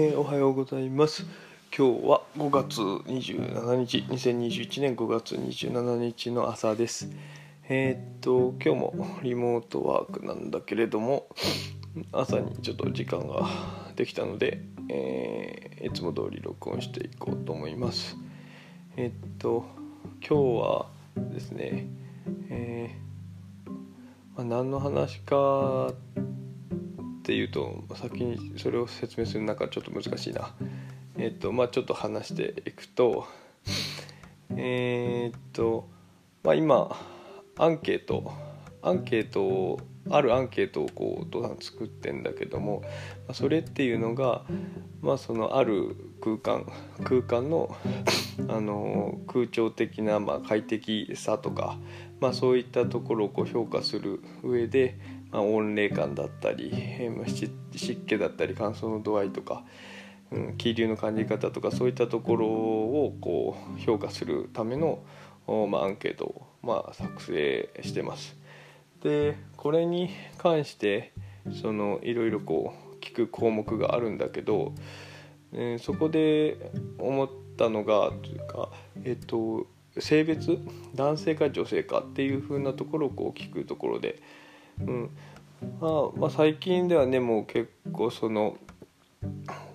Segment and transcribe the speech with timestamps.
[0.00, 1.26] えーおはようございます。
[1.76, 7.10] 今日は5月27日2021年5月27日の朝です。
[7.68, 11.26] えーっと今日もリモートワークなんだけれども
[12.12, 13.48] 朝にちょっと時間が
[13.96, 18.16] できたので、えーいつも通り録音していこうと思います。
[18.96, 19.64] えーっと
[20.24, 20.86] 今日は
[21.16, 21.88] ですね
[22.50, 22.96] え
[24.36, 26.27] まあ、何の話かって
[27.28, 30.54] ていうと先にそれを説明する中ちょっと難しいな。
[31.18, 33.26] えっとまあちょっと話していくと
[34.56, 35.86] えーっと
[36.42, 36.96] まあ今
[37.58, 38.32] アンケート
[38.80, 42.82] アンケートをあるアンケートをこうお父さん作ってんだけども
[43.34, 44.46] それっていうのが
[45.02, 46.64] まあそのある空間
[47.04, 47.76] 空間の
[48.48, 51.76] あの空調的なまあ快適さとか
[52.20, 54.98] まあそういったところをこう評価する上で
[55.30, 57.50] まあ、温冷感だったり、えま湿
[58.06, 59.64] 気だったり乾燥の度合いとか、
[60.30, 65.00] うん、気流の感じ方とかそういったところをこう評価するための、
[65.46, 68.36] まあ、アンケートを、まあ、作成してます。
[69.02, 71.12] でこれに関して
[71.62, 74.72] そのいろいろこう聞く項目があるんだけど、
[75.52, 78.70] えーそこで思ったのがというか
[79.04, 79.66] えっ、と
[79.98, 80.58] 性別
[80.94, 84.20] 男性か女性かっていう風なところをこう聞くところで。
[84.86, 85.10] うん。
[85.80, 88.56] まあまあ、最近ではねもう結構その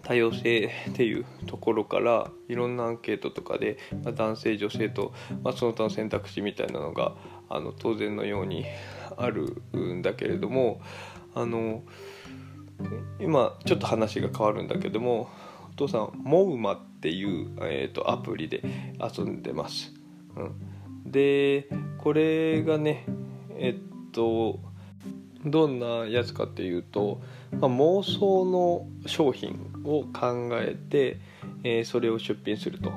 [0.03, 7.15] 多様性っていうところからいろんなアンケートとかで、まあ、男性女性と、まあ、その他の選択肢みたいなのが
[7.49, 8.65] あの当然のように
[9.17, 10.81] あるんだけれども
[11.35, 11.83] あの
[13.19, 15.29] 今ちょっと話が変わるんだけども
[15.71, 18.61] お父さんモウマっていう、えー、とアプリで
[18.99, 19.93] 遊んでます。
[20.35, 20.43] う
[21.07, 23.05] ん、でこれがね
[23.57, 24.59] えっと
[25.45, 31.19] どんなやつかっていうと、まあ、妄想の商品を考えて、
[31.63, 32.92] えーそれを出品すると。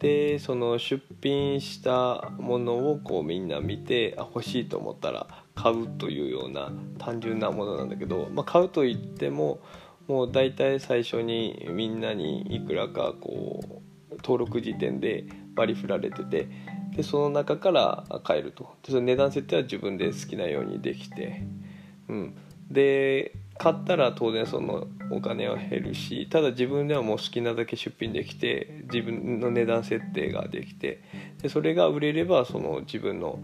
[0.00, 9.60] でその出品したものをこうみんな見てあ欲しいと思ったら買うというような単純なものなんだけど、まあ、買うと言っても
[10.08, 15.24] もう大体最初にみんなにいくらかこう登録時点で
[15.54, 16.48] 割り振られてて
[16.96, 21.44] でその中から買えるとでその値段設定は自分で好きなようにできて、
[22.10, 22.36] うん、
[22.70, 31.02] で買ったら当然そのお金は減るしただ自分ではもう好きなだけ出品できて自分の値段設定ができて
[31.40, 33.38] でそれが売れればその自分の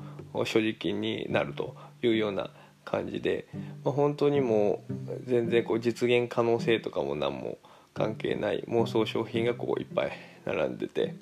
[0.44, 2.50] 所持金になるというような
[2.84, 3.46] 感じで、
[3.84, 4.94] まあ、本当にもう
[5.24, 7.58] 全然こう実現可能性とかも何も
[7.94, 10.12] 関係ない妄想商品がこういっぱい
[10.44, 11.14] 並んでて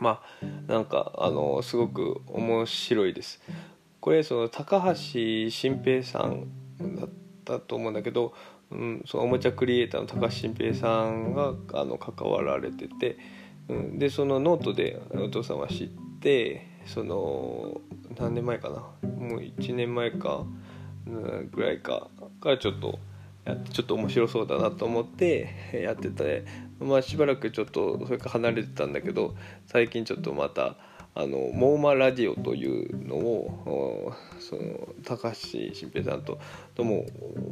[0.00, 3.40] まあなんかあのすごく面白いです。
[4.00, 4.94] これその高橋
[5.50, 6.46] 新平さん
[6.96, 7.08] だっ
[7.44, 8.34] たと思うんだけど、
[8.70, 13.18] うん、そのおもちゃクリエイターの高橋新平さんがあの関わられてて、
[13.68, 15.88] うん、でそのノートでお父さんは知っ
[16.20, 17.80] てその
[18.18, 20.44] 何年前かなもう1年前か、
[21.06, 22.08] うんぐらいか
[22.40, 22.98] からちょっと
[23.44, 26.44] やってちょっと面白そうだなと思ってやってて、
[26.80, 29.34] まあ、しばらくちょっとそれから離れてたんだけど
[29.66, 30.76] 最近ちょっとまた
[31.18, 34.62] あのモーマラジオというのをおその
[35.04, 35.36] 高橋
[35.74, 36.38] 新平さんと
[36.76, 37.06] とも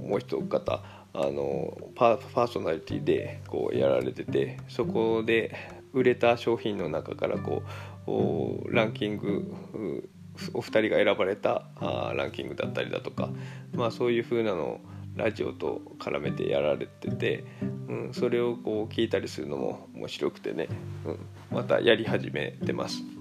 [0.07, 5.53] もう一方あのパパーソナリティでこうやられててそこで
[5.93, 7.65] 売れた商品の中からこ
[8.07, 10.09] うおランキングう
[10.55, 13.31] お二人が選ばれたあーランキングだったりだとか、
[13.73, 14.81] まあ、そういう風なのを
[15.17, 17.45] ラジオと絡めてやられてて、
[17.89, 20.69] うん、それをこう聞いたりするのも面白くてね、
[21.05, 21.19] うん、
[21.51, 23.16] またやり始めてます。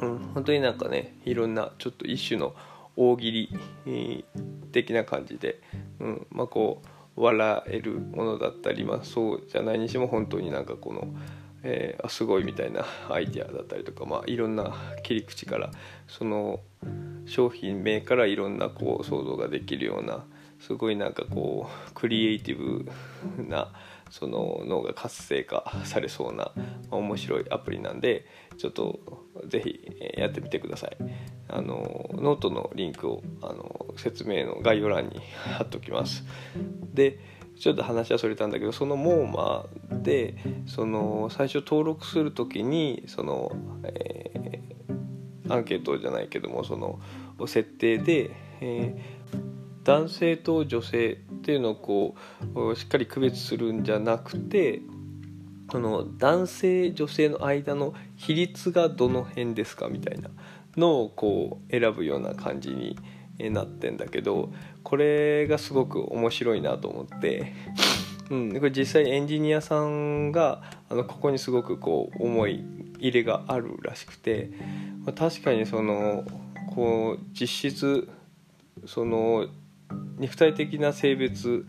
[0.00, 2.54] うん、本当になんかねいろんなちょっと一種の
[2.96, 4.24] 大喜利
[4.72, 5.60] 的な感じで、
[6.00, 6.26] うん。
[6.30, 6.82] まあ、こ
[7.16, 11.08] う笑えるものだったり、まあ、そうじゃないにしても本当になんかこの、
[11.62, 15.70] えーあすごいみたいなアイデアだったりとか、まあ、いろんな切り口から
[16.08, 16.60] その
[17.26, 20.24] 商品名からいろんなこう想像ができるような
[20.66, 22.86] すごいなんかこうクリエイティブ
[23.42, 23.72] な
[24.10, 26.52] その脳が活性化されそうな
[26.90, 28.26] ま面白いアプリなんで
[28.58, 29.00] ちょっと
[29.48, 29.80] ぜひ
[30.16, 30.96] やってみてください。
[31.48, 35.20] あのノートのリンクをあの説明の概要欄に
[35.56, 36.24] 貼っておきます。
[36.94, 37.18] で
[37.58, 39.66] ちょっと話はそれたんだけどそのモーマ
[40.02, 40.36] で
[40.66, 43.52] その最初登録する時にその、
[43.84, 44.62] えー
[45.48, 47.00] アンケートじゃないけどもその
[47.46, 48.30] 設定で、
[48.60, 49.21] えー
[49.84, 52.14] 男性と女性っていうのをこ
[52.54, 54.80] うしっかり区別するんじゃなくて
[55.70, 60.30] その男性女性の間の比率がどの辺ですかみたいな
[60.76, 62.96] のをこう選ぶような感じに
[63.50, 64.52] なってんだけど
[64.82, 67.52] これがすごく面白いなと思って。
[68.30, 72.64] うん、これ実際エンジニアさんがあのここにすごくこう思い
[72.98, 74.50] 入れがあるらしくて、
[75.04, 76.24] まあ、確かにその
[76.74, 78.08] こう実質
[78.86, 79.48] その
[80.18, 81.66] 肉体的な性別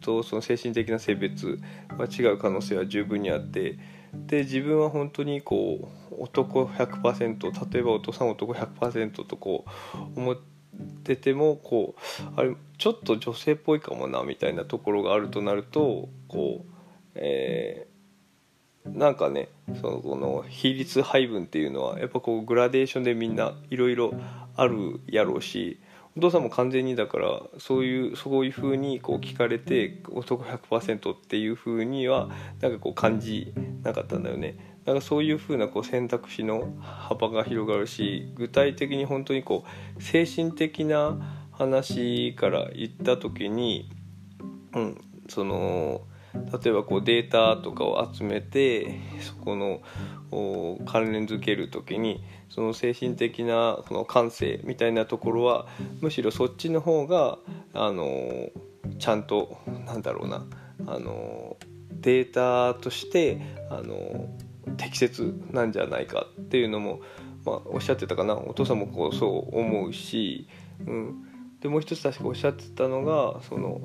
[0.00, 1.60] とその精神的な性別
[1.96, 3.78] は違う可能性は十分にあって
[4.14, 9.64] で自分は本当にこう男100%例えばお父さん男100%とこ
[10.16, 10.36] う思っ
[11.04, 16.72] ててもこうあれちょっと女性っぽいかもなみたいなところがあるとなるとこう、
[17.16, 19.48] えー、なんかね
[19.80, 24.14] そのこの比率配分っていうのはやっぱこうグラデーションでみんないろいろ
[24.56, 25.78] あるやろうし
[26.18, 32.28] お父さんも完全にだからそういうそういうふうにこう聞かれて男100%っていうふうには
[32.60, 33.54] なんかこう感じ
[33.84, 34.80] なかったんだよね。
[34.84, 39.64] だかそういうふうなこう選択肢の幅が広がるし具体的に本当にこ
[39.96, 43.88] う精神的な話から言った時に、
[44.74, 46.00] うん、その
[46.34, 49.80] 例えばこうデータとかを集めてそこの
[50.86, 55.66] 関連づける時にその精神的なその感性みたいなところは
[56.00, 57.38] むしろそっちの方が
[57.74, 58.50] あの
[58.98, 60.46] ちゃんとなんだろうな
[60.86, 61.56] あの
[62.00, 62.32] デー
[62.74, 63.40] タとして
[63.70, 64.28] あの
[64.76, 67.00] 適切なんじゃないかっていうのも、
[67.44, 68.36] まあ、おっしゃってたかな。
[68.36, 70.46] お父さんもこうそう思うし、
[70.86, 71.27] うん、
[71.60, 73.80] でもう一つ確かおっしゃってたのがその、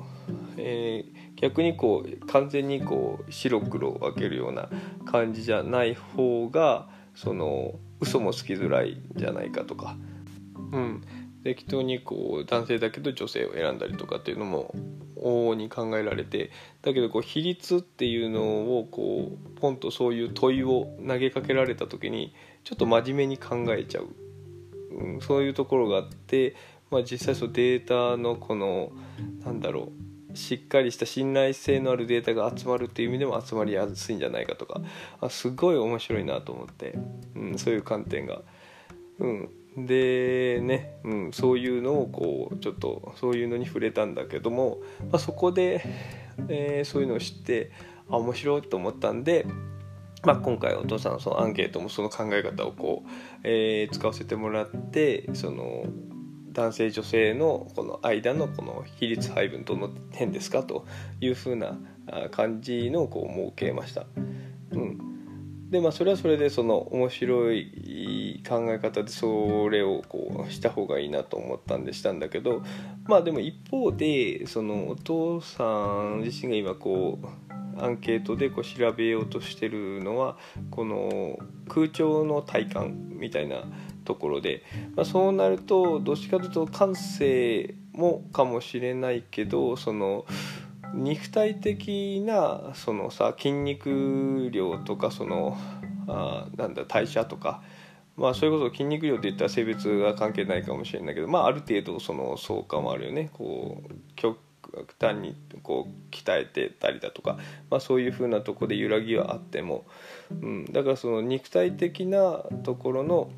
[0.56, 4.68] えー、逆にこう完全にこう白黒分けるような
[5.04, 9.96] 感じじゃない方がその嘘もつきづらいんじゃないかとか、
[10.72, 11.02] うん、
[11.42, 14.74] 適当にこう男性だけど女性を選んだりとかっていうのも
[15.16, 16.50] 往々に考えられて
[16.82, 22.34] だけどこう比率っていうのをこうポンとそういう問いを投げかけられた時に
[22.64, 24.08] ちょっと真面目に考えちゃう、
[24.92, 26.56] うん、そういうところがあって
[26.90, 28.92] まあ、実際そのデータのこの
[29.44, 29.92] なんだろ
[30.32, 34.80] うしっかりした信頼性のあるデータが集まるっていう意味でも集まりやすいんじゃないかとか
[35.20, 36.98] あすごい面白いなと思って、
[37.36, 38.42] うん、そういう観点が。
[39.18, 44.78] うんでね、うん、そういうのをこうちょっとそういうのに触れたんだけども、
[45.10, 45.84] まあ、そこで、
[46.48, 47.72] えー、そういうのを知って
[48.08, 49.46] あ面白いと思ったんで、
[50.22, 53.08] まあ、今回お父さんのそのアンケートもその考え方をこう、
[53.42, 55.86] えー、使わせてもらってその
[56.54, 60.86] 男性女性のこの間のこの比率配分どの辺ですかと
[61.20, 61.76] いうふうな
[62.30, 64.06] 感じのこう設けました。
[64.70, 65.14] うん
[65.70, 72.62] でまあ、それはそれでその面白い考え方でそれをこうした方がいいなと思ったんでしたんだけど
[73.06, 80.36] まあでも一方でそのお父さん自身が今こうアンケートでこう調べようとしてるのは
[80.70, 83.64] この空調の体感みたいな
[84.04, 84.62] ところで、
[84.96, 90.26] まあ、そうなるとどっちかというと感性もかもしれないけどその
[90.94, 95.56] 肉体的なそのさ筋肉量とかその
[96.06, 97.62] あなんだ代謝とか
[98.16, 103.30] まあそれこそ筋肉量って言ったら性別が関係ないかもしれないけどまあある程度その相関もあるよね。
[103.32, 104.38] こう極
[105.00, 107.38] 端にこう鍛えてたりだとか、
[107.70, 109.84] まあ、そういうふうなとこで揺らぎはあっても、
[110.30, 113.30] うん、だからその肉体的なところの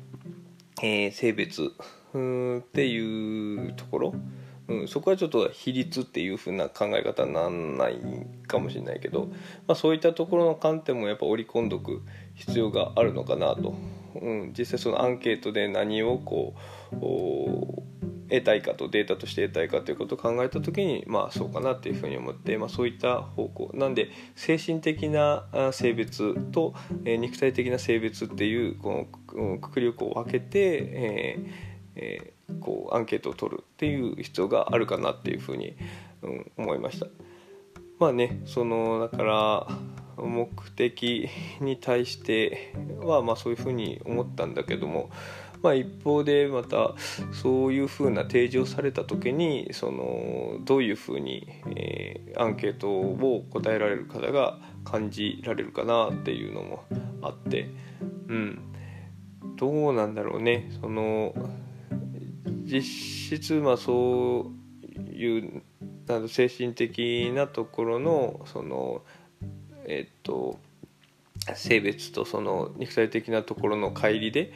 [0.81, 1.71] えー、性別。
[2.17, 4.15] っていうところ、
[4.67, 7.99] うん、そこはちょっと比率っていう風な考え方にならない
[8.47, 9.27] かもしれないけど、
[9.67, 12.01] まあ、そういったところの観点もやっぱ織り込んどく
[12.35, 13.75] 必要があるのかなと、
[14.21, 16.55] うん、実際そのアンケートで何をこ
[16.91, 17.87] う
[18.29, 26.73] 得たいかとデータとして得たいかということを考えた時にまあそうかなっていうふうに思って、まあ、そういった方向なんで精神的な性別と、
[27.05, 35.75] え、肉体的な性別っていうこのくくりをこう分けて、えーえー、こうアンケートを取るっていう必要があるかなっていうふうに、
[36.21, 37.07] うん、思いました。
[37.99, 39.67] まあねそのだから
[40.17, 41.29] 目的
[41.61, 45.09] に対してはまあそういうふうに思ったんだけども、
[45.61, 46.95] まあ、一方でまた
[47.31, 56.83] そういうふうな提示をされた時にそのどういうふうに、えー、アンケートを答えられる方が感じられるかなっていうのも
[57.21, 57.69] あって
[58.27, 58.61] うん。
[59.57, 60.69] どうなんだろうね。
[60.79, 61.33] その
[62.63, 64.51] 実質まあそ
[64.91, 65.63] ういう
[66.27, 69.01] 精神的なところのその
[69.87, 70.59] えっと
[71.55, 74.51] 性別とその肉体的なところの乖離で、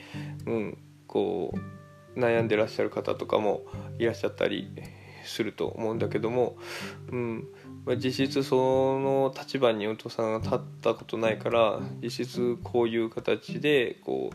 [0.46, 1.54] うん、こ
[2.16, 3.64] う悩んでらっしゃる方とかも
[3.98, 4.70] いらっしゃったり
[5.24, 6.58] すると思うんだけども、
[7.10, 7.48] うん
[7.86, 14.32] まあ、実質その立場にお父さんが立ったことないから実質こういう形でこ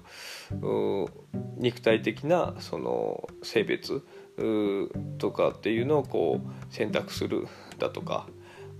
[0.50, 1.06] う
[1.58, 4.02] 肉体的なその性別
[5.18, 7.46] とかっていうのをこう選択する
[7.78, 8.26] だとか、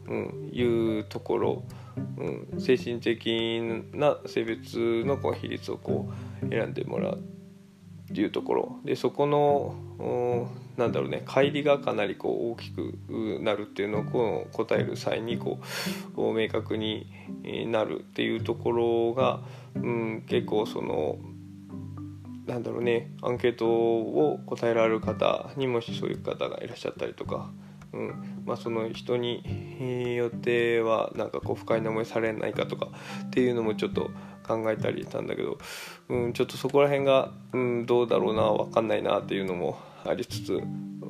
[0.07, 1.63] うん、いうところ、
[2.19, 3.61] うん、精神的
[3.93, 6.11] な性別のこう比率をこ
[6.43, 7.23] う選んでもらう
[8.11, 8.79] っていうところ。
[8.85, 9.75] でそこの
[10.77, 12.99] なんだろうね乖離がかなりこう大きく
[13.41, 15.59] なるっていうのをこう答える際にこ
[16.17, 17.07] う明確に
[17.67, 19.41] なるっていうところが、
[19.75, 21.19] うん、結構その
[22.47, 27.51] なんだろうねアンケートを答えられる方にもしそういう方がいらっしゃったりとか、
[27.93, 32.89] うんまあ、その人によってはなんかこう不快な思いされないかとか
[33.27, 34.11] っていうのもちょっと
[34.47, 35.59] 考えたりしたんだけど、
[36.09, 40.63] うん、ちょっとそこら辺が、うん、どうだろうな分かんないなっていうのもありつつ、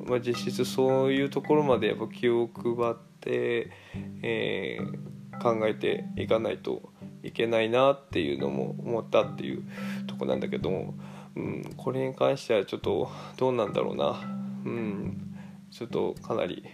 [0.07, 3.71] まあ、実質そういうところまでやっぱ気を配って、
[4.23, 6.91] えー、考えていかないと
[7.21, 9.63] いけないなっていうのも思ったっていう
[10.07, 10.95] とこなんだけども。
[11.35, 14.19] うん、これに関してはちょっとどうなんだろうな、
[14.65, 15.35] うん、
[15.69, 16.65] ちょっとかなり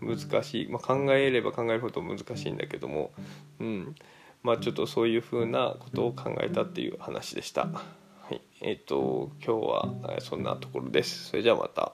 [0.00, 3.12] 難しい、まあ、考えれば考えるほど難しいんだけども、
[3.58, 3.94] うん
[4.42, 7.66] まあ、ちょっとそういうふうなことを考えたっていう話でした。
[7.66, 7.82] は
[8.30, 11.28] い、えっ、ー、と今日はそんなところです。
[11.28, 11.92] それじゃあまた。